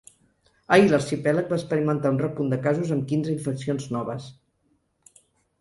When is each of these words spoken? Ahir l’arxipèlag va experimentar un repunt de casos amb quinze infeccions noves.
Ahir 0.77 0.87
l’arxipèlag 0.93 1.51
va 1.51 1.59
experimentar 1.59 2.13
un 2.15 2.19
repunt 2.23 2.49
de 2.55 2.59
casos 2.65 2.95
amb 2.97 3.05
quinze 3.13 3.33
infeccions 3.37 3.89
noves. 3.99 4.29